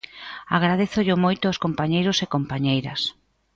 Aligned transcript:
Agradézollo 0.57 1.15
moito 1.25 1.43
aos 1.47 1.61
compañeiros 1.65 2.17
e 2.25 2.31
compañeiras. 2.35 3.01